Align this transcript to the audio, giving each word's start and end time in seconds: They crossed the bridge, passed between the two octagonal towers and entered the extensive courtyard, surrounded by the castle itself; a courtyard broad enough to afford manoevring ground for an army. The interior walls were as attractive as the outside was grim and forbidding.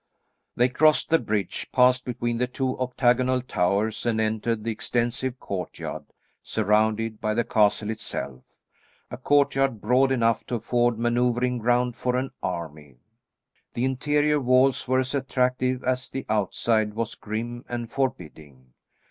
They 0.55 0.67
crossed 0.67 1.11
the 1.11 1.19
bridge, 1.19 1.67
passed 1.71 2.05
between 2.05 2.39
the 2.39 2.47
two 2.47 2.75
octagonal 2.79 3.43
towers 3.43 4.03
and 4.03 4.19
entered 4.19 4.63
the 4.63 4.71
extensive 4.71 5.39
courtyard, 5.39 6.05
surrounded 6.41 7.21
by 7.21 7.35
the 7.35 7.43
castle 7.43 7.91
itself; 7.91 8.41
a 9.11 9.17
courtyard 9.17 9.79
broad 9.79 10.11
enough 10.11 10.43
to 10.47 10.55
afford 10.55 10.97
manoevring 10.97 11.59
ground 11.59 11.95
for 11.95 12.15
an 12.15 12.31
army. 12.41 12.95
The 13.75 13.85
interior 13.85 14.39
walls 14.39 14.87
were 14.87 15.01
as 15.01 15.13
attractive 15.13 15.83
as 15.83 16.09
the 16.09 16.25
outside 16.27 16.95
was 16.95 17.13
grim 17.13 17.63
and 17.69 17.91
forbidding. 17.91 18.73